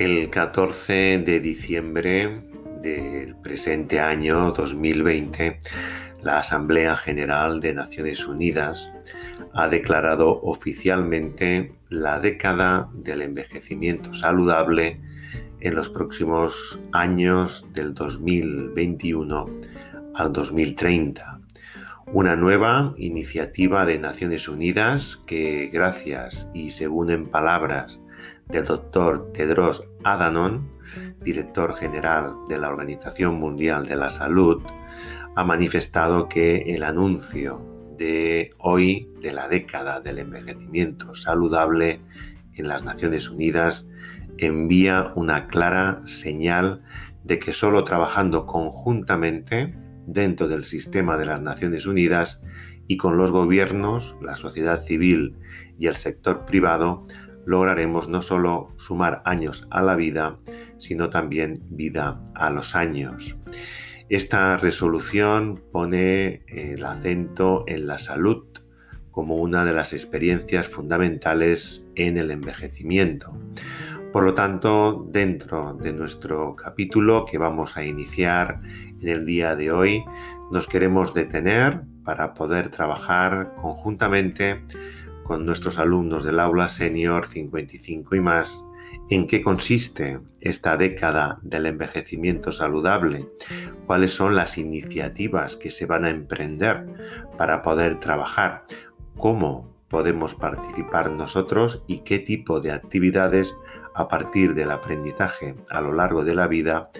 El 0.00 0.30
14 0.30 1.18
de 1.26 1.40
diciembre 1.40 2.40
del 2.80 3.36
presente 3.36 4.00
año 4.00 4.50
2020, 4.50 5.58
la 6.22 6.38
Asamblea 6.38 6.96
General 6.96 7.60
de 7.60 7.74
Naciones 7.74 8.26
Unidas 8.26 8.90
ha 9.52 9.68
declarado 9.68 10.40
oficialmente 10.40 11.74
la 11.90 12.18
década 12.18 12.88
del 12.94 13.20
envejecimiento 13.20 14.14
saludable 14.14 15.02
en 15.60 15.74
los 15.74 15.90
próximos 15.90 16.80
años 16.92 17.66
del 17.74 17.92
2021 17.92 19.44
al 20.14 20.32
2030. 20.32 21.40
Una 22.06 22.36
nueva 22.36 22.94
iniciativa 22.96 23.84
de 23.84 23.98
Naciones 23.98 24.48
Unidas 24.48 25.20
que, 25.26 25.68
gracias 25.70 26.48
y 26.54 26.70
según 26.70 27.10
en 27.10 27.26
palabras 27.28 28.00
del 28.50 28.64
doctor 28.64 29.32
Tedros 29.32 29.84
Adhanom, 30.04 30.68
director 31.22 31.74
general 31.74 32.34
de 32.48 32.58
la 32.58 32.68
Organización 32.68 33.38
Mundial 33.38 33.86
de 33.86 33.96
la 33.96 34.10
Salud, 34.10 34.62
ha 35.36 35.44
manifestado 35.44 36.28
que 36.28 36.74
el 36.74 36.82
anuncio 36.82 37.64
de 37.96 38.50
hoy 38.58 39.08
de 39.20 39.32
la 39.32 39.48
década 39.48 40.00
del 40.00 40.18
envejecimiento 40.18 41.14
saludable 41.14 42.00
en 42.54 42.66
las 42.66 42.84
Naciones 42.84 43.28
Unidas 43.30 43.86
envía 44.38 45.12
una 45.14 45.46
clara 45.46 46.00
señal 46.04 46.82
de 47.24 47.38
que 47.38 47.52
solo 47.52 47.84
trabajando 47.84 48.46
conjuntamente 48.46 49.74
dentro 50.06 50.48
del 50.48 50.64
sistema 50.64 51.16
de 51.16 51.26
las 51.26 51.42
Naciones 51.42 51.86
Unidas 51.86 52.40
y 52.88 52.96
con 52.96 53.16
los 53.16 53.30
gobiernos, 53.30 54.16
la 54.20 54.34
sociedad 54.34 54.82
civil 54.82 55.36
y 55.78 55.86
el 55.86 55.94
sector 55.94 56.44
privado 56.44 57.04
lograremos 57.46 58.08
no 58.08 58.22
solo 58.22 58.72
sumar 58.76 59.22
años 59.24 59.66
a 59.70 59.82
la 59.82 59.96
vida, 59.96 60.38
sino 60.78 61.10
también 61.10 61.62
vida 61.70 62.20
a 62.34 62.50
los 62.50 62.74
años. 62.74 63.36
Esta 64.08 64.56
resolución 64.56 65.62
pone 65.70 66.42
el 66.48 66.84
acento 66.84 67.64
en 67.68 67.86
la 67.86 67.98
salud 67.98 68.44
como 69.10 69.36
una 69.36 69.64
de 69.64 69.72
las 69.72 69.92
experiencias 69.92 70.66
fundamentales 70.66 71.86
en 71.94 72.16
el 72.16 72.30
envejecimiento. 72.30 73.32
Por 74.12 74.24
lo 74.24 74.34
tanto, 74.34 75.06
dentro 75.08 75.74
de 75.80 75.92
nuestro 75.92 76.56
capítulo 76.56 77.24
que 77.24 77.38
vamos 77.38 77.76
a 77.76 77.84
iniciar 77.84 78.60
en 79.00 79.08
el 79.08 79.24
día 79.24 79.54
de 79.54 79.70
hoy, 79.70 80.04
nos 80.50 80.66
queremos 80.66 81.14
detener 81.14 81.82
para 82.04 82.34
poder 82.34 82.70
trabajar 82.70 83.54
conjuntamente 83.60 84.64
con 85.30 85.46
nuestros 85.46 85.78
alumnos 85.78 86.24
del 86.24 86.40
aula 86.40 86.66
senior 86.66 87.24
55 87.24 88.16
y 88.16 88.20
más 88.20 88.66
en 89.10 89.28
qué 89.28 89.42
consiste 89.42 90.18
esta 90.40 90.76
década 90.76 91.38
del 91.42 91.66
envejecimiento 91.66 92.50
saludable, 92.50 93.28
cuáles 93.86 94.12
son 94.12 94.34
las 94.34 94.58
iniciativas 94.58 95.54
que 95.54 95.70
se 95.70 95.86
van 95.86 96.04
a 96.04 96.10
emprender 96.10 96.84
para 97.38 97.62
poder 97.62 98.00
trabajar, 98.00 98.64
cómo 99.18 99.72
podemos 99.86 100.34
participar 100.34 101.12
nosotros 101.12 101.84
y 101.86 102.00
qué 102.00 102.18
tipo 102.18 102.58
de 102.58 102.72
actividades 102.72 103.54
a 103.94 104.08
partir 104.08 104.54
del 104.54 104.72
aprendizaje 104.72 105.54
a 105.70 105.80
lo 105.80 105.92
largo 105.92 106.24
de 106.24 106.34
la 106.34 106.48
vida 106.48 106.90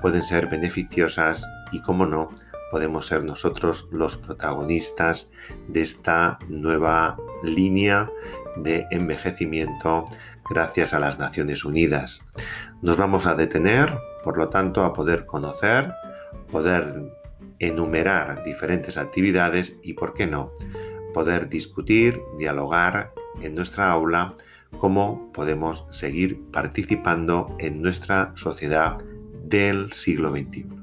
pueden 0.00 0.22
ser 0.22 0.46
beneficiosas 0.46 1.44
y, 1.72 1.82
cómo 1.82 2.06
no, 2.06 2.28
podemos 2.70 3.06
ser 3.06 3.24
nosotros 3.24 3.88
los 3.90 4.16
protagonistas 4.16 5.30
de 5.68 5.80
esta 5.82 6.38
nueva 6.48 7.16
línea 7.42 8.10
de 8.56 8.86
envejecimiento 8.90 10.04
gracias 10.48 10.94
a 10.94 11.00
las 11.00 11.18
Naciones 11.18 11.64
Unidas. 11.64 12.22
Nos 12.82 12.96
vamos 12.96 13.26
a 13.26 13.34
detener, 13.34 13.98
por 14.24 14.36
lo 14.36 14.48
tanto, 14.48 14.84
a 14.84 14.92
poder 14.92 15.26
conocer, 15.26 15.92
poder 16.50 17.12
enumerar 17.58 18.42
diferentes 18.42 18.98
actividades 18.98 19.76
y, 19.82 19.94
por 19.94 20.14
qué 20.14 20.26
no, 20.26 20.52
poder 21.12 21.48
discutir, 21.48 22.20
dialogar 22.38 23.12
en 23.42 23.54
nuestra 23.54 23.90
aula 23.90 24.34
cómo 24.78 25.30
podemos 25.32 25.86
seguir 25.90 26.40
participando 26.50 27.54
en 27.58 27.82
nuestra 27.82 28.32
sociedad 28.34 28.98
del 29.44 29.92
siglo 29.92 30.30
XXI. 30.30 30.79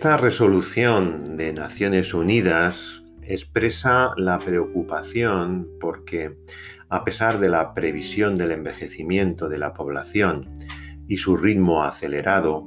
Esta 0.00 0.16
resolución 0.16 1.36
de 1.36 1.52
Naciones 1.52 2.14
Unidas 2.14 3.04
expresa 3.20 4.12
la 4.16 4.38
preocupación 4.38 5.68
porque, 5.78 6.38
a 6.88 7.04
pesar 7.04 7.38
de 7.38 7.50
la 7.50 7.74
previsión 7.74 8.38
del 8.38 8.52
envejecimiento 8.52 9.50
de 9.50 9.58
la 9.58 9.74
población 9.74 10.54
y 11.06 11.18
su 11.18 11.36
ritmo 11.36 11.84
acelerado, 11.84 12.66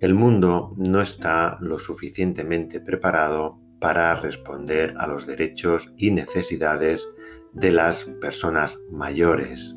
el 0.00 0.14
mundo 0.14 0.74
no 0.78 1.02
está 1.02 1.58
lo 1.60 1.78
suficientemente 1.78 2.80
preparado 2.80 3.60
para 3.78 4.14
responder 4.16 4.94
a 4.96 5.06
los 5.06 5.26
derechos 5.26 5.92
y 5.98 6.12
necesidades 6.12 7.06
de 7.52 7.72
las 7.72 8.04
personas 8.22 8.78
mayores. 8.90 9.76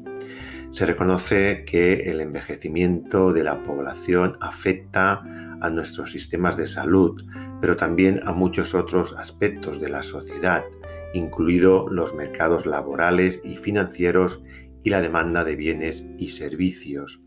Se 0.71 0.85
reconoce 0.85 1.65
que 1.65 2.09
el 2.09 2.21
envejecimiento 2.21 3.33
de 3.33 3.43
la 3.43 3.61
población 3.63 4.37
afecta 4.39 5.21
a 5.61 5.69
nuestros 5.69 6.11
sistemas 6.11 6.57
de 6.57 6.65
salud, 6.65 7.21
pero 7.61 7.75
también 7.75 8.21
a 8.25 8.31
muchos 8.31 8.75
otros 8.75 9.15
aspectos 9.17 9.79
de 9.79 9.89
la 9.89 10.03
sociedad, 10.03 10.63
incluido 11.13 11.87
los 11.89 12.13
mercados 12.13 12.65
laborales 12.65 13.41
y 13.43 13.57
financieros 13.57 14.43
y 14.83 14.89
la 14.89 15.01
demanda 15.01 15.43
de 15.43 15.55
bienes 15.55 16.05
y 16.17 16.29
servicios. 16.29 17.19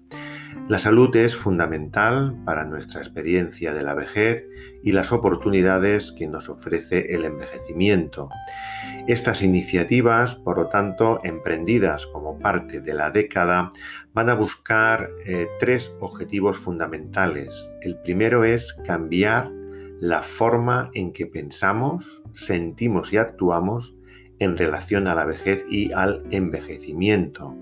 La 0.68 0.78
salud 0.78 1.14
es 1.16 1.36
fundamental 1.36 2.36
para 2.44 2.64
nuestra 2.64 3.00
experiencia 3.00 3.74
de 3.74 3.82
la 3.82 3.94
vejez 3.94 4.47
y 4.82 4.92
las 4.92 5.12
oportunidades 5.12 6.12
que 6.12 6.26
nos 6.26 6.48
ofrece 6.48 7.14
el 7.14 7.24
envejecimiento. 7.24 8.28
Estas 9.08 9.42
iniciativas, 9.42 10.36
por 10.36 10.58
lo 10.58 10.68
tanto, 10.68 11.20
emprendidas 11.24 12.06
como 12.06 12.38
parte 12.38 12.80
de 12.80 12.94
la 12.94 13.10
década, 13.10 13.72
van 14.12 14.28
a 14.28 14.34
buscar 14.34 15.10
eh, 15.25 15.47
tres 15.59 15.94
objetivos 16.00 16.59
fundamentales. 16.59 17.71
El 17.81 17.97
primero 17.98 18.44
es 18.44 18.72
cambiar 18.87 19.50
la 20.00 20.22
forma 20.22 20.91
en 20.94 21.12
que 21.12 21.26
pensamos, 21.26 22.22
sentimos 22.32 23.12
y 23.12 23.19
actuamos 23.19 23.94
en 24.38 24.56
relación 24.56 25.06
a 25.06 25.15
la 25.15 25.25
vejez 25.25 25.66
y 25.71 25.93
al 25.93 26.25
envejecimiento. 26.31 27.54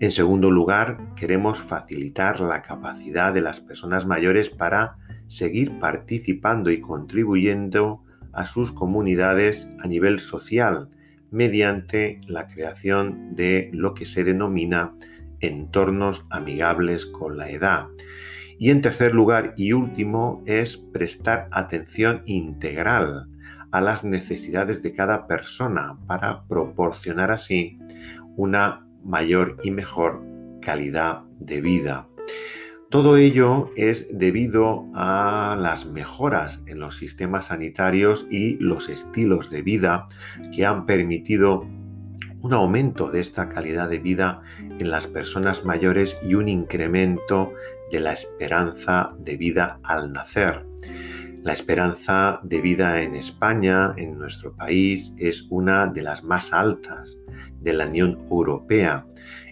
En 0.00 0.10
segundo 0.10 0.50
lugar, 0.50 0.98
queremos 1.14 1.60
facilitar 1.60 2.40
la 2.40 2.62
capacidad 2.62 3.32
de 3.32 3.42
las 3.42 3.60
personas 3.60 4.06
mayores 4.06 4.50
para 4.50 4.96
seguir 5.26 5.78
participando 5.78 6.70
y 6.70 6.80
contribuyendo 6.80 8.02
a 8.32 8.46
sus 8.46 8.72
comunidades 8.72 9.68
a 9.78 9.86
nivel 9.86 10.18
social 10.18 10.88
mediante 11.30 12.20
la 12.28 12.46
creación 12.46 13.34
de 13.34 13.70
lo 13.72 13.94
que 13.94 14.04
se 14.04 14.24
denomina 14.24 14.92
entornos 15.40 16.26
amigables 16.30 17.06
con 17.06 17.36
la 17.36 17.50
edad. 17.50 17.86
Y 18.58 18.70
en 18.70 18.80
tercer 18.80 19.14
lugar 19.14 19.54
y 19.56 19.72
último 19.72 20.42
es 20.46 20.76
prestar 20.76 21.48
atención 21.50 22.22
integral 22.26 23.28
a 23.70 23.80
las 23.80 24.04
necesidades 24.04 24.82
de 24.82 24.94
cada 24.94 25.26
persona 25.26 25.98
para 26.06 26.44
proporcionar 26.46 27.30
así 27.30 27.78
una 28.36 28.86
mayor 29.04 29.58
y 29.62 29.70
mejor 29.70 30.22
calidad 30.62 31.22
de 31.38 31.60
vida. 31.60 32.08
Todo 32.88 33.16
ello 33.16 33.70
es 33.76 34.06
debido 34.12 34.86
a 34.94 35.56
las 35.60 35.86
mejoras 35.86 36.62
en 36.66 36.78
los 36.78 36.96
sistemas 36.96 37.46
sanitarios 37.46 38.26
y 38.30 38.56
los 38.58 38.88
estilos 38.88 39.50
de 39.50 39.62
vida 39.62 40.06
que 40.54 40.64
han 40.64 40.86
permitido 40.86 41.66
un 42.46 42.54
aumento 42.54 43.10
de 43.10 43.18
esta 43.18 43.48
calidad 43.48 43.88
de 43.88 43.98
vida 43.98 44.40
en 44.60 44.88
las 44.88 45.08
personas 45.08 45.64
mayores 45.64 46.16
y 46.22 46.34
un 46.34 46.48
incremento 46.48 47.52
de 47.90 47.98
la 47.98 48.12
esperanza 48.12 49.12
de 49.18 49.36
vida 49.36 49.80
al 49.82 50.12
nacer. 50.12 50.64
La 51.42 51.52
esperanza 51.52 52.38
de 52.44 52.60
vida 52.60 53.02
en 53.02 53.16
España, 53.16 53.94
en 53.96 54.16
nuestro 54.16 54.54
país, 54.54 55.12
es 55.16 55.44
una 55.50 55.88
de 55.88 56.02
las 56.02 56.22
más 56.22 56.52
altas 56.52 57.18
de 57.62 57.72
la 57.72 57.88
Unión 57.88 58.24
Europea. 58.30 59.04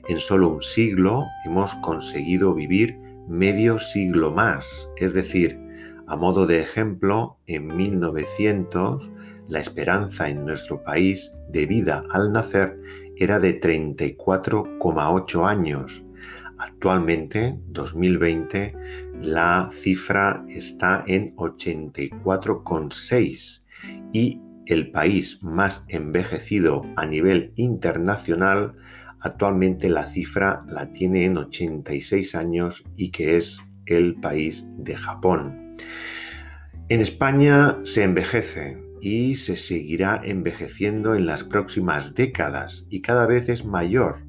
En 0.08 0.20
solo 0.20 0.50
un 0.50 0.62
siglo 0.62 1.24
hemos 1.44 1.74
conseguido 1.76 2.54
vivir 2.54 2.96
medio 3.26 3.80
siglo 3.80 4.30
más, 4.30 4.88
es 4.98 5.14
decir, 5.14 5.58
A 6.06 6.16
modo 6.16 6.46
de 6.46 6.60
ejemplo, 6.60 7.38
en 7.46 7.74
1900 7.74 9.10
la 9.48 9.58
esperanza 9.58 10.28
en 10.28 10.44
nuestro 10.44 10.82
país 10.82 11.32
de 11.48 11.64
vida 11.66 12.04
al 12.10 12.30
nacer 12.32 12.78
era 13.16 13.40
de 13.40 13.58
34,8 13.60 15.48
años. 15.48 16.04
Actualmente, 16.58 17.58
2020, 17.68 18.74
la 19.22 19.70
cifra 19.72 20.44
está 20.48 21.02
en 21.06 21.34
84,6 21.36 23.62
y 24.12 24.40
el 24.66 24.90
país 24.90 25.42
más 25.42 25.84
envejecido 25.88 26.82
a 26.96 27.06
nivel 27.06 27.52
internacional, 27.56 28.74
actualmente 29.20 29.88
la 29.88 30.06
cifra 30.06 30.64
la 30.68 30.92
tiene 30.92 31.24
en 31.24 31.38
86 31.38 32.34
años 32.34 32.84
y 32.96 33.10
que 33.10 33.36
es 33.36 33.62
el 33.86 34.16
país 34.16 34.66
de 34.78 34.96
Japón. 34.96 35.63
En 36.88 37.00
España 37.00 37.78
se 37.82 38.02
envejece 38.02 38.78
y 39.00 39.36
se 39.36 39.56
seguirá 39.56 40.20
envejeciendo 40.22 41.14
en 41.14 41.26
las 41.26 41.44
próximas 41.44 42.14
décadas 42.14 42.86
y 42.90 43.00
cada 43.00 43.26
vez 43.26 43.48
es 43.48 43.64
mayor 43.64 44.24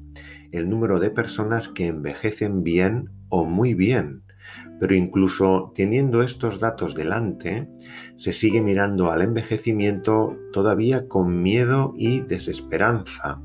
el 0.52 0.68
número 0.68 1.00
de 1.00 1.10
personas 1.10 1.68
que 1.68 1.86
envejecen 1.86 2.62
bien 2.62 3.10
o 3.28 3.44
muy 3.44 3.74
bien. 3.74 4.22
Pero 4.78 4.94
incluso 4.94 5.72
teniendo 5.74 6.22
estos 6.22 6.60
datos 6.60 6.94
delante, 6.94 7.68
se 8.16 8.32
sigue 8.32 8.60
mirando 8.60 9.10
al 9.10 9.22
envejecimiento 9.22 10.36
todavía 10.52 11.08
con 11.08 11.42
miedo 11.42 11.94
y 11.96 12.20
desesperanza, 12.20 13.40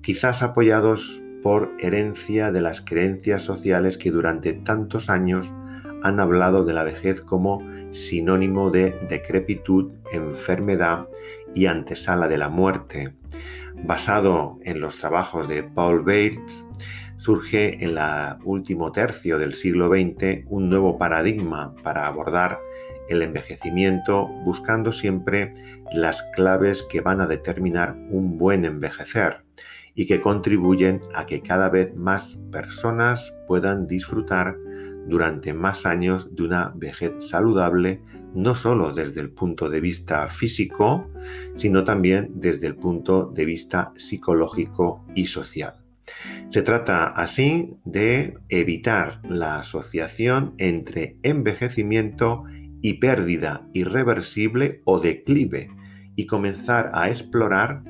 quizás 0.00 0.42
apoyados 0.42 1.22
por 1.42 1.72
herencia 1.78 2.52
de 2.52 2.60
las 2.60 2.80
creencias 2.80 3.42
sociales 3.42 3.96
que 3.96 4.10
durante 4.10 4.52
tantos 4.52 5.08
años 5.08 5.52
han 6.02 6.20
hablado 6.20 6.64
de 6.64 6.72
la 6.72 6.82
vejez 6.82 7.20
como 7.20 7.62
sinónimo 7.92 8.70
de 8.70 8.98
decrepitud, 9.08 9.92
enfermedad 10.12 11.08
y 11.54 11.66
antesala 11.66 12.28
de 12.28 12.38
la 12.38 12.48
muerte. 12.48 13.14
Basado 13.84 14.58
en 14.62 14.80
los 14.80 14.96
trabajos 14.96 15.48
de 15.48 15.62
Paul 15.62 16.00
Bates, 16.00 16.66
surge 17.16 17.74
en 17.84 17.98
el 17.98 17.98
último 18.44 18.92
tercio 18.92 19.38
del 19.38 19.54
siglo 19.54 19.88
XX 19.88 20.44
un 20.46 20.70
nuevo 20.70 20.96
paradigma 20.98 21.74
para 21.82 22.06
abordar 22.06 22.58
el 23.10 23.22
envejecimiento 23.22 24.28
buscando 24.44 24.92
siempre 24.92 25.50
las 25.92 26.22
claves 26.34 26.82
que 26.84 27.00
van 27.00 27.20
a 27.20 27.26
determinar 27.26 27.96
un 28.10 28.38
buen 28.38 28.64
envejecer 28.64 29.42
y 29.94 30.06
que 30.06 30.20
contribuyen 30.20 31.00
a 31.14 31.26
que 31.26 31.42
cada 31.42 31.68
vez 31.68 31.94
más 31.94 32.38
personas 32.50 33.34
puedan 33.46 33.86
disfrutar 33.86 34.56
durante 35.10 35.52
más 35.52 35.84
años 35.84 36.34
de 36.34 36.44
una 36.44 36.72
vejez 36.74 37.12
saludable, 37.18 38.00
no 38.34 38.54
solo 38.54 38.92
desde 38.94 39.20
el 39.20 39.30
punto 39.30 39.68
de 39.68 39.80
vista 39.80 40.26
físico, 40.28 41.10
sino 41.56 41.84
también 41.84 42.30
desde 42.36 42.68
el 42.68 42.76
punto 42.76 43.26
de 43.26 43.44
vista 43.44 43.92
psicológico 43.96 45.04
y 45.14 45.26
social. 45.26 45.74
Se 46.48 46.62
trata 46.62 47.06
así 47.08 47.74
de 47.84 48.38
evitar 48.48 49.20
la 49.28 49.58
asociación 49.58 50.54
entre 50.58 51.16
envejecimiento 51.22 52.44
y 52.82 52.94
pérdida 52.94 53.66
irreversible 53.72 54.80
o 54.84 55.00
declive 55.00 55.70
y 56.16 56.26
comenzar 56.26 56.90
a 56.94 57.08
explorar 57.08 57.82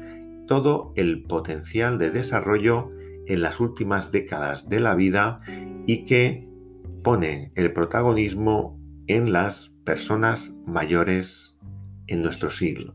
todo 0.46 0.93
el 0.96 1.22
potencial 1.22 1.99
de 1.99 2.11
desarrollo 2.11 2.90
en 3.26 3.43
las 3.43 3.61
últimas 3.61 4.11
décadas 4.11 4.69
de 4.69 4.81
la 4.81 4.94
vida 4.94 5.40
y 5.87 6.05
que 6.05 6.50
pone 7.02 7.52
el 7.55 7.73
protagonismo 7.73 8.79
en 9.06 9.32
las 9.32 9.75
personas 9.85 10.52
mayores 10.67 11.56
en 12.06 12.23
nuestro 12.23 12.50
siglo. 12.50 12.94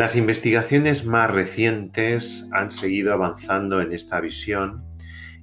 Las 0.00 0.16
investigaciones 0.16 1.04
más 1.04 1.30
recientes 1.30 2.48
han 2.52 2.70
seguido 2.70 3.12
avanzando 3.12 3.82
en 3.82 3.92
esta 3.92 4.18
visión 4.18 4.82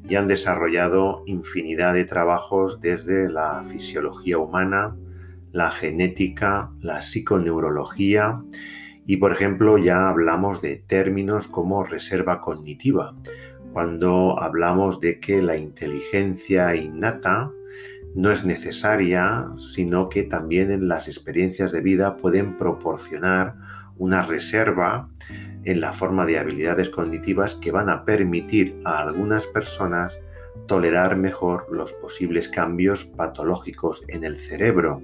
y 0.10 0.16
han 0.16 0.28
desarrollado 0.28 1.22
infinidad 1.28 1.94
de 1.94 2.06
trabajos 2.06 2.82
desde 2.82 3.30
la 3.30 3.64
fisiología 3.66 4.40
humana, 4.40 4.96
la 5.52 5.70
genética, 5.70 6.72
la 6.82 7.02
psiconeurología 7.02 8.42
y 9.06 9.18
por 9.18 9.32
ejemplo 9.32 9.78
ya 9.78 10.10
hablamos 10.10 10.60
de 10.64 10.78
términos 10.78 11.48
como 11.48 11.84
reserva 11.84 12.42
cognitiva, 12.42 13.16
cuando 13.74 14.42
hablamos 14.42 15.00
de 15.00 15.20
que 15.20 15.40
la 15.44 15.56
inteligencia 15.56 16.76
innata 16.76 17.52
no 18.16 18.32
es 18.32 18.44
necesaria, 18.44 19.50
sino 19.58 20.10
que 20.10 20.24
también 20.24 20.72
en 20.72 20.88
las 20.88 21.08
experiencias 21.08 21.72
de 21.72 21.82
vida 21.82 22.18
pueden 22.18 22.58
proporcionar 22.58 23.54
una 23.98 24.22
reserva 24.24 25.10
en 25.64 25.82
la 25.82 25.94
forma 25.94 26.26
de 26.26 26.40
habilidades 26.40 26.90
cognitivas 26.90 27.56
que 27.56 27.72
van 27.72 27.90
a 27.90 28.06
permitir 28.06 28.80
a 28.86 29.00
algunas 29.00 29.46
personas 29.48 30.22
tolerar 30.68 31.16
mejor 31.16 31.68
los 31.72 31.94
posibles 31.94 32.48
cambios 32.48 33.06
patológicos 33.06 34.04
en 34.08 34.24
el 34.24 34.36
cerebro. 34.36 35.02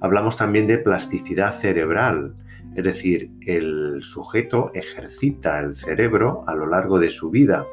Hablamos 0.00 0.36
también 0.36 0.66
de 0.66 0.78
plasticidad 0.78 1.52
cerebral, 1.52 2.34
es 2.76 2.84
decir, 2.84 3.30
el 3.46 4.02
sujeto 4.02 4.70
ejercita 4.74 5.58
el 5.60 5.74
cerebro 5.74 6.44
a 6.46 6.54
lo 6.54 6.66
largo 6.66 6.98
de 6.98 7.10
su 7.10 7.30
vida 7.30 7.66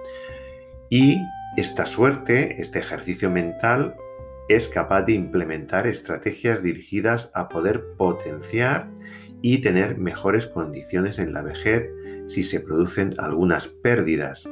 y 0.89 1.17
esta 1.55 1.85
suerte, 1.85 2.61
este 2.61 2.79
ejercicio 2.79 3.29
mental, 3.29 3.95
es 4.47 4.67
capaz 4.67 5.03
de 5.03 5.13
implementar 5.13 5.87
estrategias 5.87 6.63
dirigidas 6.63 7.31
a 7.33 7.49
poder 7.49 7.83
potenciar 7.97 8.87
y 9.49 9.59
tener 9.59 9.97
mejores 9.97 10.45
condiciones 10.45 11.19
en 11.19 11.31
la 11.31 11.41
vejez 11.41 11.89
si 12.27 12.43
se 12.43 12.59
producen 12.59 13.11
algunas 13.17 13.69
pérdidas. 13.69 14.43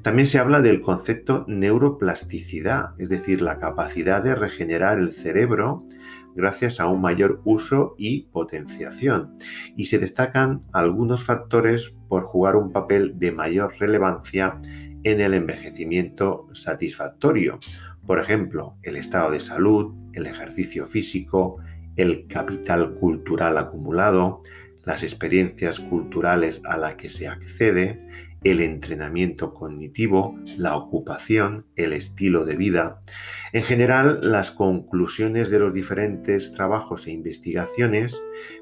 También 0.00 0.26
se 0.26 0.38
habla 0.38 0.62
del 0.62 0.80
concepto 0.80 1.44
neuroplasticidad, 1.46 2.94
es 2.98 3.10
decir, 3.10 3.42
la 3.42 3.58
capacidad 3.58 4.22
de 4.24 4.34
regenerar 4.34 4.98
el 4.98 5.12
cerebro 5.12 5.84
gracias 6.34 6.80
a 6.80 6.88
un 6.88 7.02
mayor 7.02 7.42
uso 7.44 7.94
y 7.98 8.22
potenciación. 8.32 9.36
Y 9.76 9.86
se 9.86 9.98
destacan 9.98 10.62
algunos 10.72 11.24
factores 11.24 11.94
por 12.08 12.22
jugar 12.22 12.56
un 12.56 12.72
papel 12.72 13.18
de 13.18 13.32
mayor 13.32 13.74
relevancia 13.78 14.58
en 15.02 15.20
el 15.20 15.34
envejecimiento 15.34 16.48
satisfactorio. 16.54 17.58
Por 18.06 18.18
ejemplo, 18.18 18.76
el 18.82 18.96
estado 18.96 19.30
de 19.30 19.40
salud, 19.40 19.92
el 20.14 20.26
ejercicio 20.26 20.86
físico, 20.86 21.58
el 21.98 22.26
capital 22.28 22.94
cultural 22.94 23.58
acumulado, 23.58 24.40
las 24.84 25.02
experiencias 25.02 25.80
culturales 25.80 26.62
a 26.64 26.78
las 26.78 26.94
que 26.94 27.10
se 27.10 27.28
accede, 27.28 27.98
el 28.44 28.60
entrenamiento 28.60 29.52
cognitivo, 29.52 30.38
la 30.56 30.76
ocupación, 30.76 31.66
el 31.76 31.92
estilo 31.92 32.44
de 32.44 32.56
vida. 32.56 33.02
En 33.52 33.64
general, 33.64 34.20
las 34.22 34.52
conclusiones 34.52 35.50
de 35.50 35.58
los 35.58 35.74
diferentes 35.74 36.52
trabajos 36.52 37.06
e 37.06 37.10
investigaciones 37.10 38.18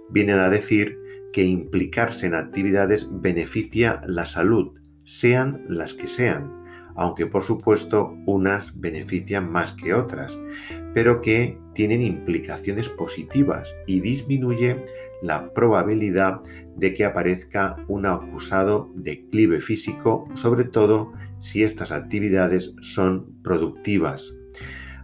vienen 0.09 0.38
a 0.38 0.50
decir 0.50 0.99
que 1.33 1.45
implicarse 1.45 2.26
en 2.26 2.35
actividades 2.35 3.09
beneficia 3.21 4.00
la 4.07 4.25
salud, 4.25 4.81
sean 5.05 5.64
las 5.69 5.93
que 5.93 6.07
sean, 6.07 6.65
aunque 6.97 7.26
por 7.26 7.43
supuesto 7.43 8.17
unas 8.26 8.79
benefician 8.79 9.50
más 9.50 9.73
que 9.73 9.95
otras, 9.95 10.38
pero 10.95 11.21
que 11.21 11.59
tienen 11.75 12.03
implicaciones 12.03 12.88
positivas 12.88 13.76
y 13.87 14.00
disminuye 14.00 14.85
la 15.23 15.53
probabilidad 15.53 16.41
de 16.76 16.95
que 16.95 17.05
aparezca 17.05 17.76
un 17.88 18.07
acusado 18.07 18.91
declive 18.95 19.61
físico, 19.61 20.29
sobre 20.35 20.65
todo 20.65 21.12
si 21.41 21.62
estas 21.62 21.93
actividades 21.93 22.75
son 22.81 23.43
productivas. 23.43 24.35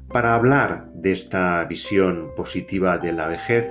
Para 0.09 0.35
hablar 0.35 0.93
de 0.95 1.13
esta 1.13 1.65
visión 1.65 2.31
positiva 2.37 2.99
de 2.99 3.13
la 3.13 3.29
vejez, 3.29 3.71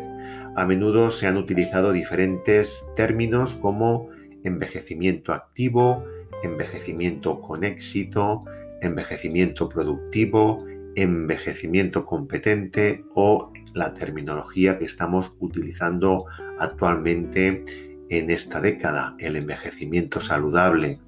a 0.56 0.66
menudo 0.66 1.12
se 1.12 1.28
han 1.28 1.38
utilizado 1.38 1.92
diferentes 1.92 2.86
términos 2.96 3.56
como 3.56 4.10
envejecimiento 4.44 5.34
activo, 5.34 6.04
envejecimiento 6.44 7.42
con 7.42 7.64
éxito, 7.64 8.44
envejecimiento 8.82 9.70
productivo, 9.70 10.66
envejecimiento 10.96 12.06
competente 12.06 13.06
o 13.16 13.52
la 13.74 13.94
terminología 13.94 14.78
que 14.78 14.86
estamos 14.86 15.36
utilizando 15.40 16.26
actualmente 16.60 17.64
en 18.10 18.30
esta 18.30 18.60
década, 18.60 19.16
el 19.20 19.38
envejecimiento 19.38 20.20
saludable, 20.20 21.00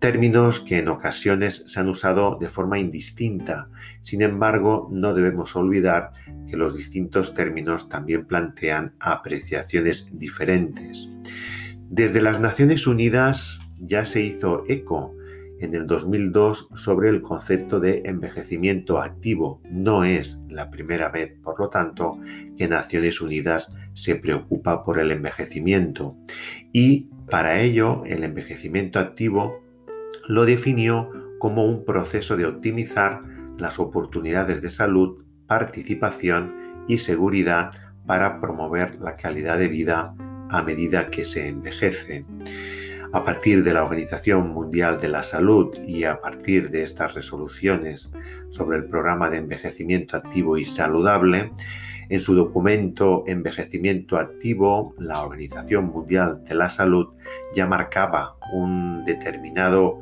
términos 0.00 0.58
que 0.58 0.78
en 0.78 0.88
ocasiones 0.88 1.62
se 1.68 1.78
han 1.78 1.88
usado 1.88 2.36
de 2.40 2.48
forma 2.48 2.80
indistinta. 2.80 3.68
Sin 4.00 4.22
embargo, 4.22 4.88
no 4.90 5.14
debemos 5.14 5.54
olvidar 5.54 6.10
que 6.50 6.56
los 6.56 6.76
distintos 6.76 7.32
términos 7.32 7.88
también 7.88 8.26
plantean 8.26 8.94
apreciaciones 8.98 10.08
diferentes. 10.10 11.08
Desde 11.90 12.20
las 12.20 12.40
Naciones 12.40 12.88
Unidas 12.88 13.60
ya 13.80 14.04
se 14.04 14.22
hizo 14.22 14.64
eco 14.68 15.14
en 15.60 15.74
el 15.74 15.86
2002 15.86 16.68
sobre 16.74 17.08
el 17.08 17.22
concepto 17.22 17.80
de 17.80 18.02
envejecimiento 18.04 19.00
activo. 19.00 19.60
No 19.70 20.04
es 20.04 20.40
la 20.48 20.70
primera 20.70 21.08
vez, 21.08 21.34
por 21.42 21.58
lo 21.58 21.68
tanto, 21.68 22.18
que 22.56 22.68
Naciones 22.68 23.20
Unidas 23.20 23.72
se 23.94 24.14
preocupa 24.14 24.84
por 24.84 24.98
el 24.98 25.10
envejecimiento. 25.10 26.16
Y 26.72 27.08
para 27.30 27.60
ello, 27.60 28.04
el 28.06 28.24
envejecimiento 28.24 28.98
activo 28.98 29.60
lo 30.28 30.44
definió 30.44 31.10
como 31.38 31.64
un 31.66 31.84
proceso 31.84 32.36
de 32.36 32.46
optimizar 32.46 33.22
las 33.58 33.78
oportunidades 33.78 34.62
de 34.62 34.70
salud, 34.70 35.24
participación 35.46 36.84
y 36.86 36.98
seguridad 36.98 37.72
para 38.06 38.40
promover 38.40 39.00
la 39.00 39.16
calidad 39.16 39.58
de 39.58 39.68
vida 39.68 40.14
a 40.50 40.62
medida 40.62 41.10
que 41.10 41.24
se 41.24 41.48
envejece. 41.48 42.24
A 43.12 43.24
partir 43.24 43.64
de 43.64 43.72
la 43.72 43.84
Organización 43.84 44.50
Mundial 44.50 45.00
de 45.00 45.08
la 45.08 45.22
Salud 45.22 45.74
y 45.86 46.04
a 46.04 46.20
partir 46.20 46.70
de 46.70 46.82
estas 46.82 47.14
resoluciones 47.14 48.10
sobre 48.50 48.78
el 48.78 48.84
programa 48.84 49.30
de 49.30 49.38
envejecimiento 49.38 50.16
activo 50.16 50.58
y 50.58 50.66
saludable, 50.66 51.50
en 52.10 52.20
su 52.20 52.34
documento 52.34 53.24
Envejecimiento 53.26 54.18
Activo, 54.18 54.94
la 54.98 55.22
Organización 55.22 55.86
Mundial 55.86 56.44
de 56.44 56.54
la 56.54 56.68
Salud 56.68 57.14
ya 57.54 57.66
marcaba 57.66 58.36
un 58.52 59.04
determinado 59.04 60.00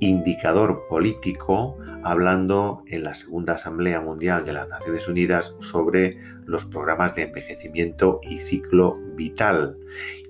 indicador 0.00 0.84
político 0.88 1.78
hablando 2.02 2.82
en 2.86 3.04
la 3.04 3.14
Segunda 3.14 3.54
Asamblea 3.54 4.00
Mundial 4.00 4.44
de 4.44 4.52
las 4.52 4.68
Naciones 4.68 5.08
Unidas 5.08 5.54
sobre 5.60 6.18
los 6.44 6.66
programas 6.66 7.14
de 7.14 7.22
envejecimiento 7.22 8.20
y 8.22 8.38
ciclo 8.38 8.98
vital 9.14 9.78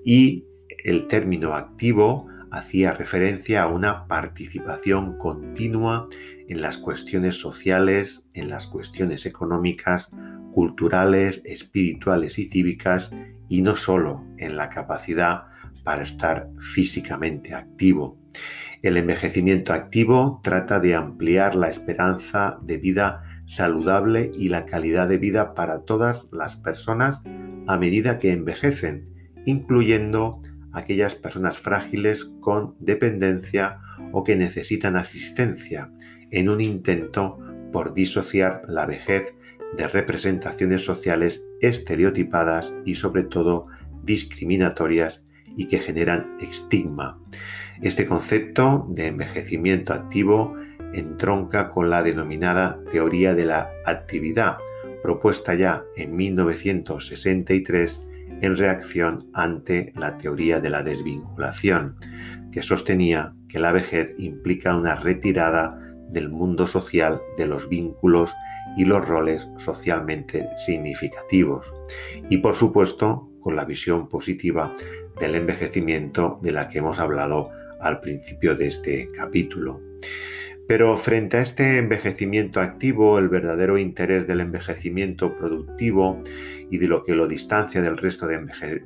y 0.03 0.45
el 0.85 1.07
término 1.07 1.55
activo 1.55 2.27
hacía 2.51 2.93
referencia 2.93 3.63
a 3.63 3.67
una 3.67 4.05
participación 4.07 5.17
continua 5.17 6.07
en 6.47 6.61
las 6.61 6.77
cuestiones 6.77 7.39
sociales, 7.39 8.29
en 8.35 8.49
las 8.49 8.67
cuestiones 8.67 9.25
económicas, 9.25 10.11
culturales, 10.53 11.41
espirituales 11.43 12.37
y 12.37 12.45
cívicas, 12.45 13.11
y 13.49 13.63
no 13.63 13.75
solo 13.75 14.23
en 14.37 14.55
la 14.57 14.69
capacidad 14.69 15.45
para 15.83 16.03
estar 16.03 16.49
físicamente 16.59 17.55
activo. 17.55 18.19
El 18.83 18.97
envejecimiento 18.97 19.73
activo 19.73 20.39
trata 20.43 20.79
de 20.79 20.93
ampliar 20.93 21.55
la 21.55 21.69
esperanza 21.69 22.59
de 22.61 22.77
vida 22.77 23.23
saludable 23.47 24.31
y 24.37 24.49
la 24.49 24.65
calidad 24.65 25.07
de 25.07 25.17
vida 25.17 25.55
para 25.55 25.81
todas 25.81 26.29
las 26.31 26.55
personas 26.55 27.23
a 27.65 27.75
medida 27.75 28.19
que 28.19 28.31
envejecen, 28.31 29.09
incluyendo 29.45 30.41
aquellas 30.75 31.15
personas 31.15 31.57
frágiles 31.57 32.25
con 32.41 32.75
dependencia 32.79 33.79
o 34.11 34.23
que 34.23 34.35
necesitan 34.35 34.97
asistencia 34.97 35.91
en 36.31 36.49
un 36.49 36.61
intento 36.61 37.39
por 37.71 37.93
disociar 37.93 38.61
la 38.67 38.85
vejez 38.85 39.33
de 39.77 39.87
representaciones 39.87 40.83
sociales 40.83 41.45
estereotipadas 41.61 42.73
y 42.85 42.95
sobre 42.95 43.23
todo 43.23 43.67
discriminatorias 44.03 45.25
y 45.57 45.67
que 45.67 45.79
generan 45.79 46.37
estigma. 46.41 47.19
Este 47.81 48.05
concepto 48.05 48.85
de 48.89 49.07
envejecimiento 49.07 49.93
activo 49.93 50.55
entronca 50.93 51.71
con 51.71 51.89
la 51.89 52.03
denominada 52.03 52.79
teoría 52.91 53.33
de 53.33 53.45
la 53.45 53.69
actividad, 53.85 54.57
propuesta 55.01 55.55
ya 55.55 55.83
en 55.95 56.15
1963 56.15 58.05
en 58.41 58.57
reacción 58.57 59.29
ante 59.33 59.93
la 59.95 60.17
teoría 60.17 60.59
de 60.59 60.69
la 60.69 60.83
desvinculación, 60.83 61.95
que 62.51 62.61
sostenía 62.61 63.33
que 63.49 63.59
la 63.59 63.71
vejez 63.71 64.13
implica 64.17 64.75
una 64.75 64.95
retirada 64.95 65.79
del 66.09 66.29
mundo 66.29 66.67
social 66.67 67.21
de 67.37 67.47
los 67.47 67.67
vínculos 67.69 68.33
y 68.77 68.85
los 68.85 69.07
roles 69.07 69.47
socialmente 69.57 70.47
significativos. 70.57 71.73
Y 72.29 72.37
por 72.37 72.55
supuesto, 72.55 73.29
con 73.41 73.55
la 73.55 73.65
visión 73.65 74.09
positiva 74.09 74.73
del 75.19 75.35
envejecimiento 75.35 76.39
de 76.41 76.51
la 76.51 76.67
que 76.67 76.79
hemos 76.79 76.99
hablado 76.99 77.49
al 77.79 77.99
principio 77.99 78.55
de 78.55 78.67
este 78.67 79.09
capítulo. 79.11 79.81
Pero 80.67 80.97
frente 80.97 81.37
a 81.37 81.41
este 81.41 81.77
envejecimiento 81.77 82.59
activo, 82.59 83.19
el 83.19 83.29
verdadero 83.29 83.77
interés 83.77 84.25
del 84.25 84.39
envejecimiento 84.39 85.37
productivo 85.37 86.21
y 86.71 86.79
de 86.79 86.87
lo 86.87 87.03
que 87.03 87.13
lo 87.13 87.27
distancia 87.27 87.81
del 87.81 87.97
resto 87.97 88.25
de, 88.25 88.41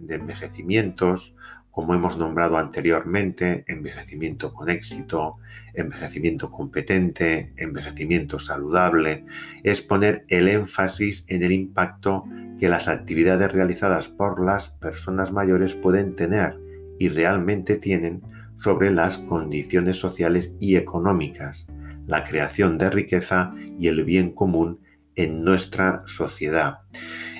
envejecimientos, 0.09 1.33
como 1.71 1.93
hemos 1.93 2.17
nombrado 2.17 2.57
anteriormente, 2.57 3.63
envejecimiento 3.67 4.53
con 4.53 4.69
éxito, 4.69 5.37
envejecimiento 5.73 6.51
competente, 6.51 7.53
envejecimiento 7.55 8.39
saludable, 8.39 9.23
es 9.63 9.81
poner 9.81 10.25
el 10.27 10.49
énfasis 10.49 11.23
en 11.27 11.43
el 11.43 11.53
impacto 11.53 12.25
que 12.59 12.67
las 12.67 12.89
actividades 12.89 13.53
realizadas 13.53 14.09
por 14.09 14.43
las 14.43 14.69
personas 14.69 15.31
mayores 15.31 15.75
pueden 15.75 16.15
tener 16.15 16.59
y 16.97 17.07
realmente 17.07 17.77
tienen 17.77 18.21
sobre 18.59 18.91
las 18.91 19.17
condiciones 19.17 19.97
sociales 19.97 20.51
y 20.59 20.75
económicas, 20.75 21.67
la 22.07 22.23
creación 22.23 22.77
de 22.77 22.89
riqueza 22.89 23.53
y 23.79 23.87
el 23.87 24.03
bien 24.03 24.31
común 24.31 24.79
en 25.15 25.43
nuestra 25.43 26.03
sociedad. 26.05 26.79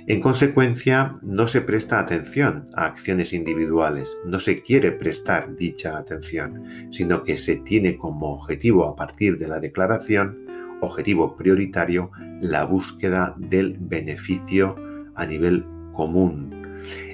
En 0.08 0.22
consecuencia, 0.22 1.20
no 1.22 1.48
se 1.48 1.62
presta 1.62 2.00
atención 2.00 2.66
a 2.76 2.86
acciones 2.86 3.32
individuales, 3.32 4.18
no 4.26 4.40
se 4.40 4.62
quiere 4.62 4.92
prestar 4.92 5.56
dicha 5.56 5.98
atención, 5.98 6.92
sino 6.92 7.24
que 7.24 7.38
se 7.38 7.58
tiene 7.58 7.98
como 7.98 8.34
objetivo 8.34 8.88
a 8.88 8.96
partir 8.96 9.38
de 9.38 9.48
la 9.48 9.60
declaración, 9.60 10.48
objetivo 10.82 11.36
prioritario, 11.36 12.12
la 12.42 12.64
búsqueda 12.64 13.36
del 13.38 13.78
beneficio 13.80 14.76
a 15.16 15.26
nivel 15.26 15.66
común, 15.94 16.59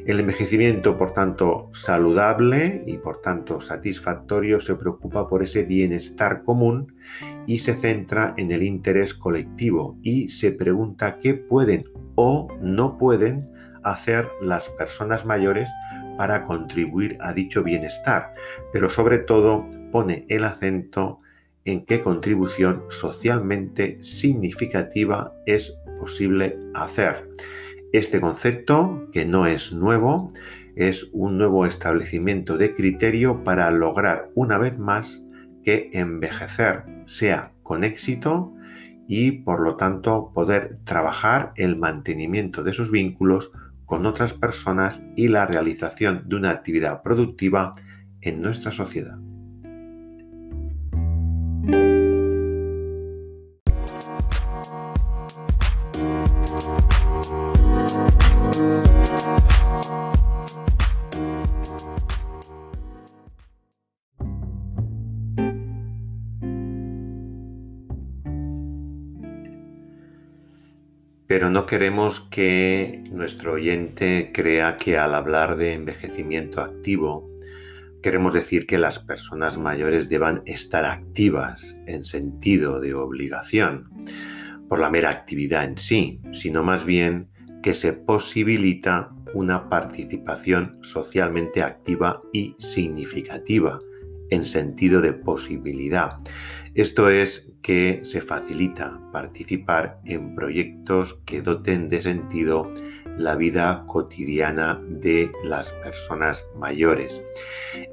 el 0.06 0.20
envejecimiento, 0.20 0.98
por 0.98 1.14
tanto, 1.14 1.70
saludable 1.74 2.84
y 2.86 2.98
por 2.98 3.22
tanto 3.22 3.60
satisfactorio, 3.60 4.60
se 4.60 4.76
preocupa 4.76 5.28
por 5.28 5.42
ese 5.44 5.64
bienestar 5.64 6.44
común 6.44 6.96
y 7.48 7.60
se 7.60 7.76
centra 7.76 8.34
en 8.38 8.52
el 8.52 8.62
interés 8.62 9.16
colectivo 9.16 9.98
y 10.04 10.30
se 10.30 10.52
pregunta 10.52 11.18
qué 11.20 11.34
pueden 11.34 11.86
o 12.16 12.48
no 12.62 12.98
pueden 12.98 13.42
hacer 13.84 14.28
las 14.42 14.70
personas 14.70 15.26
mayores 15.26 15.70
para 16.18 16.46
contribuir 16.46 17.18
a 17.20 17.34
dicho 17.34 17.64
bienestar, 17.64 18.34
pero 18.72 18.90
sobre 18.90 19.20
todo 19.20 19.68
pone 19.92 20.26
el 20.30 20.44
acento 20.44 21.20
en 21.66 21.84
qué 21.86 22.02
contribución 22.02 22.84
socialmente 22.90 23.98
significativa 24.04 25.34
es 25.48 25.76
posible 26.00 26.58
hacer. 26.76 27.28
Este 27.96 28.20
concepto, 28.20 29.08
que 29.14 29.24
no 29.24 29.48
es 29.48 29.72
nuevo, 29.72 30.30
es 30.76 31.10
un 31.14 31.38
nuevo 31.38 31.66
establecimiento 31.66 32.58
de 32.58 32.76
criterio 32.76 33.42
para 33.46 33.72
lograr 33.72 34.32
una 34.36 34.58
vez 34.58 34.78
más 34.78 35.24
que 35.64 35.92
envejecer 35.94 36.84
sea 37.06 37.54
con 37.64 37.86
éxito 37.86 38.54
y 39.08 39.32
por 39.32 39.62
lo 39.62 39.78
tanto 39.78 40.34
poder 40.34 40.78
trabajar 40.84 41.54
el 41.56 41.78
mantenimiento 41.78 42.64
de 42.64 42.74
sus 42.74 42.92
vínculos 42.92 43.54
con 43.86 44.06
otras 44.06 44.34
personas 44.34 45.02
y 45.16 45.30
la 45.30 45.46
realización 45.46 46.28
de 46.28 46.36
una 46.36 46.50
actividad 46.50 47.02
productiva 47.02 47.72
en 48.20 48.42
nuestra 48.42 48.74
sociedad. 48.74 49.25
Pero 71.28 71.50
no 71.50 71.66
queremos 71.66 72.20
que 72.20 73.02
nuestro 73.12 73.54
oyente 73.54 74.32
crea 74.34 74.78
que 74.78 74.98
al 74.98 75.16
hablar 75.16 75.58
de 75.58 75.74
envejecimiento 75.74 76.62
activo, 76.62 77.30
queremos 78.04 78.34
decir 78.34 78.68
que 78.68 78.78
las 78.78 79.00
personas 79.00 79.58
mayores 79.58 80.08
deban 80.10 80.44
estar 80.46 80.86
activas 80.86 81.76
en 81.88 82.06
sentido 82.06 82.80
de 82.80 82.94
obligación 82.94 83.90
por 84.70 84.80
la 84.80 84.92
mera 84.92 85.10
actividad 85.10 85.64
en 85.64 85.78
sí, 85.78 86.22
sino 86.32 86.64
más 86.64 86.86
bien 86.86 87.30
que 87.64 87.74
se 87.74 87.94
posibilita 87.94 89.10
una 89.34 89.70
participación 89.70 90.78
socialmente 90.84 91.64
activa 91.64 92.22
y 92.32 92.56
significativa 92.60 93.80
en 94.30 94.46
sentido 94.46 95.02
de 95.02 95.14
posibilidad. 95.14 96.20
Esto 96.74 97.10
es 97.10 97.52
que 97.62 98.02
se 98.04 98.22
facilita 98.22 99.00
participar 99.12 100.00
en 100.06 100.36
proyectos 100.36 101.16
que 101.26 101.42
doten 101.42 101.90
de 101.90 102.02
sentido 102.02 102.70
la 103.18 103.36
vida 103.36 103.86
cotidiana 103.88 104.82
de 104.88 105.32
las 105.44 105.72
personas 105.72 106.46
mayores. 106.58 107.24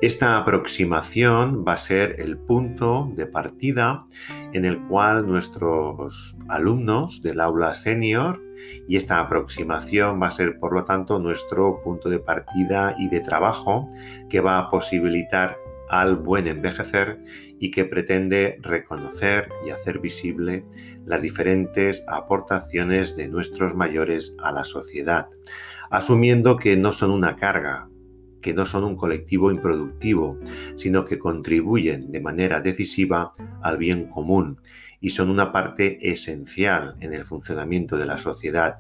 Esta 0.01 0.37
aproximación 0.37 1.65
va 1.67 1.75
a 1.75 1.79
ser 1.79 2.21
el 2.21 2.39
punto 2.39 3.11
de 3.15 3.27
partida 3.27 4.05
en 4.53 4.65
el 4.65 4.81
cual 4.89 5.27
nuestros 5.27 6.37
alumnos 6.49 7.23
del 7.23 7.41
aula 7.41 7.75
senior 7.75 8.43
y 8.89 8.97
esta 8.97 9.21
aproximación 9.21 10.21
va 10.21 10.29
a 10.29 10.33
ser 10.33 10.59
por 10.59 10.73
lo 10.73 10.85
tanto 10.85 11.19
nuestro 11.19 11.81
punto 11.83 12.09
de 12.09 12.19
partida 12.19 12.95
y 12.99 13.09
de 13.09 13.21
trabajo 13.21 13.87
que 14.29 14.41
va 14.41 14.59
a 14.59 14.71
posibilitar 14.71 15.57
al 15.93 16.17
buen 16.17 16.47
envejecer 16.47 17.23
y 17.61 17.71
que 17.71 17.85
pretende 17.85 18.57
reconocer 18.63 19.51
y 19.67 19.71
hacer 19.71 19.99
visible 19.99 20.65
las 21.05 21.21
diferentes 21.21 22.03
aportaciones 22.09 23.15
de 23.15 23.29
nuestros 23.29 23.75
mayores 23.75 24.35
a 24.43 24.53
la 24.53 24.65
sociedad, 24.65 25.29
asumiendo 25.91 26.57
que 26.57 26.79
no 26.79 26.93
son 26.93 27.11
una 27.11 27.37
carga, 27.37 27.91
que 28.41 28.55
no 28.55 28.65
son 28.65 28.85
un 28.85 28.97
colectivo 28.97 29.51
improductivo, 29.51 30.39
sino 30.77 31.05
que 31.05 31.19
contribuyen 31.19 32.11
de 32.11 32.21
manera 32.21 32.63
decisiva 32.63 33.33
al 33.61 33.77
bien 33.77 34.09
común 34.09 34.59
y 35.03 35.11
son 35.11 35.29
una 35.29 35.53
parte 35.53 36.11
esencial 36.11 36.95
en 37.01 37.13
el 37.13 37.25
funcionamiento 37.25 37.99
de 37.99 38.07
la 38.07 38.17
sociedad. 38.17 38.77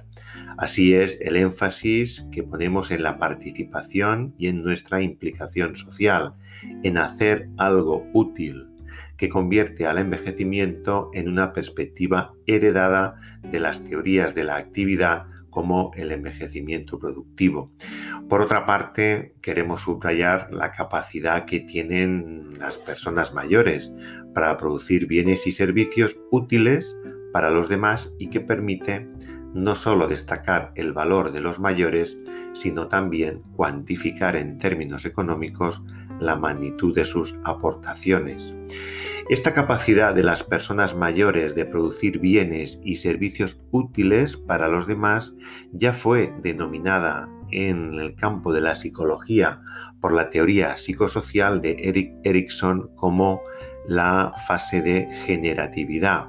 Así 0.56 0.94
es 0.94 1.18
el 1.20 1.36
énfasis 1.36 2.26
que 2.30 2.44
ponemos 2.44 2.92
en 2.92 3.02
la 3.02 3.18
participación 3.18 4.32
y 4.38 4.46
en 4.46 4.62
nuestra 4.62 5.02
implicación 5.02 5.76
social, 5.76 6.34
en 6.84 6.96
hacer 6.96 7.48
algo 7.58 8.06
útil 8.14 8.68
que 9.16 9.28
convierte 9.28 9.86
al 9.86 9.98
envejecimiento 9.98 11.10
en 11.12 11.28
una 11.28 11.52
perspectiva 11.52 12.32
heredada 12.46 13.16
de 13.42 13.60
las 13.60 13.84
teorías 13.84 14.34
de 14.34 14.44
la 14.44 14.56
actividad 14.56 15.26
como 15.52 15.92
el 15.94 16.10
envejecimiento 16.10 16.98
productivo. 16.98 17.70
Por 18.28 18.40
otra 18.40 18.64
parte, 18.66 19.34
queremos 19.42 19.82
subrayar 19.82 20.48
la 20.50 20.72
capacidad 20.72 21.44
que 21.44 21.60
tienen 21.60 22.48
las 22.58 22.78
personas 22.78 23.34
mayores 23.34 23.94
para 24.34 24.56
producir 24.56 25.06
bienes 25.06 25.46
y 25.46 25.52
servicios 25.52 26.18
útiles 26.30 26.96
para 27.34 27.50
los 27.50 27.68
demás 27.68 28.12
y 28.18 28.30
que 28.30 28.40
permite 28.40 29.06
no 29.52 29.76
solo 29.76 30.08
destacar 30.08 30.72
el 30.74 30.94
valor 30.94 31.32
de 31.32 31.40
los 31.40 31.60
mayores, 31.60 32.18
sino 32.54 32.88
también 32.88 33.42
cuantificar 33.54 34.34
en 34.36 34.56
términos 34.56 35.04
económicos 35.04 35.82
la 36.18 36.36
magnitud 36.36 36.94
de 36.94 37.04
sus 37.04 37.38
aportaciones. 37.44 38.54
Esta 39.32 39.54
capacidad 39.54 40.14
de 40.14 40.22
las 40.22 40.42
personas 40.42 40.94
mayores 40.94 41.54
de 41.54 41.64
producir 41.64 42.18
bienes 42.18 42.78
y 42.84 42.96
servicios 42.96 43.64
útiles 43.70 44.36
para 44.36 44.68
los 44.68 44.86
demás 44.86 45.34
ya 45.72 45.94
fue 45.94 46.34
denominada 46.42 47.30
en 47.50 47.94
el 47.94 48.14
campo 48.14 48.52
de 48.52 48.60
la 48.60 48.74
psicología 48.74 49.62
por 50.02 50.12
la 50.12 50.28
teoría 50.28 50.76
psicosocial 50.76 51.62
de 51.62 51.78
Eric 51.82 52.12
Erikson 52.24 52.90
como 52.94 53.40
la 53.88 54.34
fase 54.46 54.82
de 54.82 55.08
generatividad. 55.24 56.28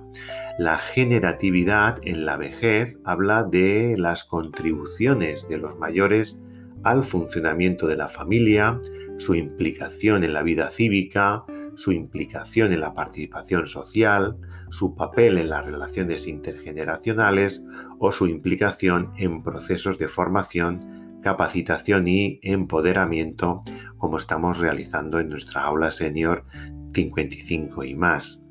La 0.57 0.77
generatividad 0.77 1.99
en 2.03 2.25
la 2.25 2.37
vejez 2.37 2.97
habla 3.03 3.43
de 3.43 3.95
las 3.97 4.23
contribuciones 4.23 5.45
de 5.49 5.57
los 5.57 5.77
mayores 5.77 6.39
al 6.83 7.03
funcionamiento 7.03 7.85
de 7.85 7.97
la 7.97 8.07
familia, 8.07 8.79
su 9.17 9.35
implicación 9.35 10.23
en 10.23 10.31
la 10.31 10.43
vida 10.43 10.69
cívica, 10.69 11.43
su 11.75 11.91
implicación 11.91 12.73
en 12.73 12.81
la 12.81 12.93
participación 12.93 13.67
social, 13.67 14.37
su 14.69 14.95
papel 14.95 15.37
en 15.37 15.49
las 15.49 15.65
relaciones 15.65 16.27
intergeneracionales 16.27 17.63
o 17.99 18.11
su 18.11 18.27
implicación 18.27 19.13
en 19.17 19.41
procesos 19.41 19.97
de 19.97 20.07
formación, 20.07 21.19
capacitación 21.21 22.07
y 22.07 22.39
empoderamiento 22.43 23.63
como 23.97 24.17
estamos 24.17 24.59
realizando 24.59 25.19
en 25.19 25.29
nuestra 25.29 25.63
aula 25.63 25.91
senior 25.91 26.45
55 26.93 27.83
y 27.83 27.95
más. 27.95 28.41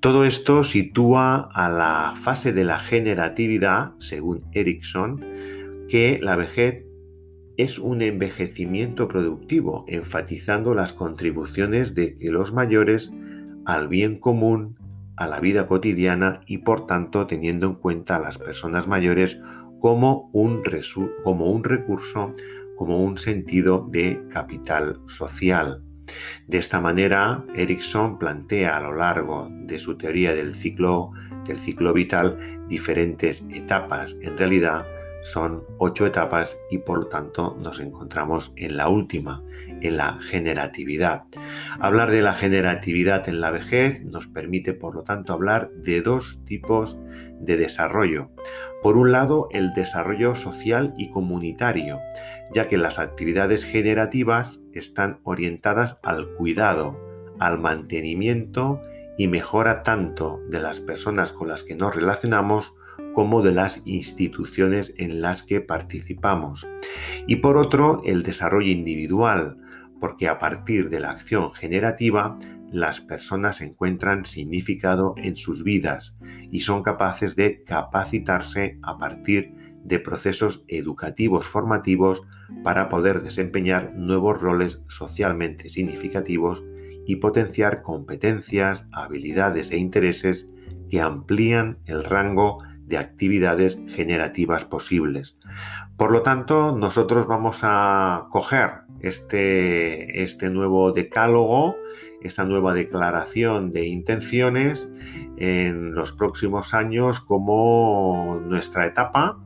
Todo 0.00 0.24
esto 0.24 0.62
sitúa 0.62 1.48
a 1.52 1.68
la 1.68 2.14
fase 2.22 2.52
de 2.52 2.64
la 2.64 2.78
generatividad, 2.78 3.92
según 3.98 4.44
Erickson, 4.52 5.20
que 5.88 6.20
la 6.22 6.36
vejez 6.36 6.84
es 7.58 7.80
un 7.80 8.02
envejecimiento 8.02 9.08
productivo, 9.08 9.84
enfatizando 9.88 10.74
las 10.74 10.92
contribuciones 10.92 11.94
de 11.94 12.16
los 12.20 12.52
mayores 12.52 13.12
al 13.66 13.88
bien 13.88 14.20
común, 14.20 14.76
a 15.16 15.26
la 15.26 15.40
vida 15.40 15.66
cotidiana 15.66 16.40
y 16.46 16.58
por 16.58 16.86
tanto 16.86 17.26
teniendo 17.26 17.66
en 17.66 17.74
cuenta 17.74 18.16
a 18.16 18.20
las 18.20 18.38
personas 18.38 18.86
mayores 18.86 19.40
como 19.80 20.30
un, 20.32 20.62
recurso, 20.62 22.32
como 22.76 23.02
un 23.02 23.18
sentido 23.18 23.88
de 23.90 24.22
capital 24.30 25.00
social. 25.08 25.82
De 26.46 26.58
esta 26.58 26.80
manera, 26.80 27.44
Erickson 27.56 28.20
plantea 28.20 28.76
a 28.76 28.80
lo 28.80 28.94
largo 28.94 29.48
de 29.50 29.80
su 29.80 29.98
teoría 29.98 30.32
del 30.32 30.54
ciclo, 30.54 31.10
del 31.44 31.58
ciclo 31.58 31.92
vital 31.92 32.38
diferentes 32.68 33.44
etapas. 33.50 34.16
En 34.22 34.38
realidad, 34.38 34.86
son 35.22 35.64
ocho 35.78 36.06
etapas 36.06 36.58
y 36.70 36.78
por 36.78 36.98
lo 36.98 37.06
tanto 37.06 37.56
nos 37.60 37.80
encontramos 37.80 38.52
en 38.56 38.76
la 38.76 38.88
última, 38.88 39.42
en 39.80 39.96
la 39.96 40.18
generatividad. 40.20 41.24
Hablar 41.80 42.10
de 42.10 42.22
la 42.22 42.34
generatividad 42.34 43.28
en 43.28 43.40
la 43.40 43.50
vejez 43.50 44.04
nos 44.04 44.26
permite 44.26 44.72
por 44.74 44.94
lo 44.94 45.02
tanto 45.02 45.32
hablar 45.32 45.70
de 45.72 46.02
dos 46.02 46.38
tipos 46.44 46.98
de 47.40 47.56
desarrollo. 47.56 48.30
Por 48.82 48.96
un 48.96 49.12
lado, 49.12 49.48
el 49.50 49.74
desarrollo 49.74 50.34
social 50.34 50.94
y 50.96 51.10
comunitario, 51.10 51.98
ya 52.52 52.68
que 52.68 52.78
las 52.78 52.98
actividades 52.98 53.64
generativas 53.64 54.60
están 54.72 55.18
orientadas 55.24 55.98
al 56.02 56.28
cuidado, 56.34 56.98
al 57.40 57.58
mantenimiento 57.58 58.80
y 59.16 59.26
mejora 59.26 59.82
tanto 59.82 60.40
de 60.48 60.60
las 60.60 60.80
personas 60.80 61.32
con 61.32 61.48
las 61.48 61.64
que 61.64 61.74
nos 61.74 61.94
relacionamos 61.94 62.77
como 63.18 63.42
de 63.42 63.50
las 63.50 63.82
instituciones 63.84 64.94
en 64.96 65.20
las 65.20 65.42
que 65.42 65.60
participamos. 65.60 66.68
Y 67.26 67.34
por 67.34 67.56
otro, 67.56 68.00
el 68.04 68.22
desarrollo 68.22 68.70
individual, 68.70 69.56
porque 69.98 70.28
a 70.28 70.38
partir 70.38 70.88
de 70.88 71.00
la 71.00 71.10
acción 71.10 71.52
generativa, 71.52 72.38
las 72.70 73.00
personas 73.00 73.60
encuentran 73.60 74.24
significado 74.24 75.14
en 75.16 75.34
sus 75.34 75.64
vidas 75.64 76.16
y 76.52 76.60
son 76.60 76.84
capaces 76.84 77.34
de 77.34 77.64
capacitarse 77.64 78.78
a 78.82 78.98
partir 78.98 79.52
de 79.82 79.98
procesos 79.98 80.64
educativos 80.68 81.44
formativos 81.44 82.22
para 82.62 82.88
poder 82.88 83.20
desempeñar 83.20 83.94
nuevos 83.96 84.40
roles 84.40 84.80
socialmente 84.86 85.70
significativos 85.70 86.62
y 87.04 87.16
potenciar 87.16 87.82
competencias, 87.82 88.86
habilidades 88.92 89.72
e 89.72 89.76
intereses 89.76 90.46
que 90.88 91.00
amplían 91.00 91.78
el 91.84 92.04
rango 92.04 92.62
de 92.88 92.98
actividades 92.98 93.78
generativas 93.88 94.64
posibles. 94.64 95.36
Por 95.96 96.10
lo 96.12 96.22
tanto, 96.22 96.72
nosotros 96.72 97.26
vamos 97.26 97.60
a 97.62 98.26
coger 98.30 98.70
este, 99.00 100.22
este 100.22 100.50
nuevo 100.50 100.92
decálogo, 100.92 101.76
esta 102.22 102.44
nueva 102.44 102.74
declaración 102.74 103.70
de 103.70 103.86
intenciones 103.86 104.88
en 105.36 105.94
los 105.94 106.12
próximos 106.12 106.74
años 106.74 107.20
como 107.20 108.40
nuestra 108.44 108.86
etapa 108.86 109.38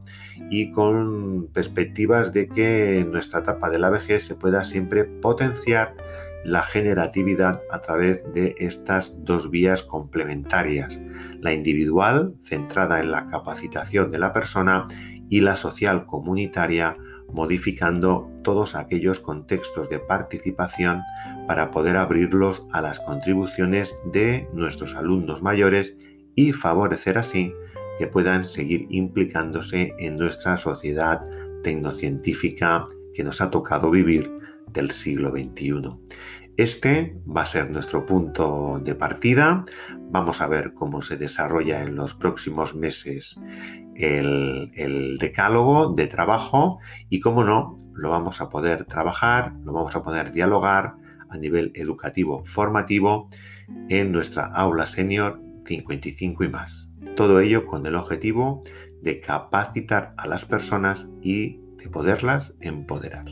y 0.51 0.71
con 0.71 1.49
perspectivas 1.53 2.33
de 2.33 2.49
que 2.49 3.07
nuestra 3.11 3.41
etapa 3.41 3.71
de 3.71 3.79
la 3.79 3.91
vejez 3.91 4.27
se 4.27 4.35
pueda 4.35 4.65
siempre 4.65 5.05
potenciar 5.05 5.95
la 6.45 6.63
generatividad 6.63 7.61
a 7.71 7.81
través 7.81 8.33
de 8.33 8.55
estas 8.59 9.15
dos 9.25 9.51
vías 9.51 9.83
complementarias, 9.83 11.01
la 11.41 11.53
individual, 11.53 12.35
centrada 12.43 13.01
en 13.01 13.13
la 13.13 13.27
capacitación 13.29 14.11
de 14.11 14.19
la 14.19 14.33
persona, 14.33 14.87
y 15.33 15.41
la 15.41 15.57
social 15.57 16.05
comunitaria, 16.05 16.99
modificando 17.33 18.31
todos 18.45 18.75
aquellos 18.75 19.19
contextos 19.19 19.89
de 19.89 19.99
participación 19.99 21.01
para 21.47 21.71
poder 21.71 21.97
abrirlos 21.97 22.67
a 22.71 22.83
las 22.83 23.01
contribuciones 23.01 23.97
de 24.13 24.47
nuestros 24.53 24.95
alumnos 24.95 25.43
mayores 25.43 25.97
y 26.35 26.53
favorecer 26.53 27.17
así 27.17 27.51
que 27.99 28.07
puedan 28.07 28.45
seguir 28.45 28.87
implicándose 28.91 29.95
en 29.99 30.17
nuestra 30.17 30.59
sociedad 30.59 31.23
tecnocientífica 31.63 32.85
que 33.15 33.25
nos 33.25 33.41
ha 33.41 33.51
tocado 33.51 33.91
vivir 33.91 34.31
del 34.73 34.91
siglo 34.91 35.31
XXI. 35.31 35.91
Este 36.57 37.17
va 37.25 37.43
a 37.43 37.47
ser 37.47 37.71
nuestro 37.71 38.05
punto 38.05 38.79
de 38.85 38.95
partida. 38.95 39.65
Vamos 40.11 40.43
a 40.43 40.47
ver 40.47 40.75
cómo 40.75 41.01
se 41.01 41.17
desarrolla 41.17 41.83
en 41.83 41.97
los 41.97 42.15
próximos 42.15 42.75
meses 42.75 43.41
el, 43.95 45.17
decálogo 45.19 45.95
de 45.95 46.07
trabajo 46.07 46.79
y, 47.09 47.21
cómo 47.21 47.45
no, 47.45 47.79
lo 47.95 48.11
vamos 48.11 48.41
a 48.41 48.49
poder 48.49 48.85
trabajar, 48.85 49.55
lo 49.65 49.73
vamos 49.73 49.97
a 49.97 50.03
poder 50.03 50.33
dialogar 50.33 50.95
a 51.31 51.39
nivel 51.39 51.73
educativo 51.75 52.45
formativo 52.45 53.29
en 53.89 54.13
nuestra 54.13 54.47
aula 54.47 54.87
senior 54.87 55.41
55 55.67 56.45
y 56.45 56.49
más. 56.49 56.91
Todo 57.17 57.41
ello 57.41 57.67
con 57.67 57.87
el 57.87 57.95
objetivo 57.95 58.63
de 59.01 59.21
capacitar 59.21 60.15
a 60.17 60.29
las 60.29 60.45
personas 60.45 61.09
y 61.23 61.61
de 61.77 61.89
poderlas 61.89 62.55
empoderar. 62.61 63.27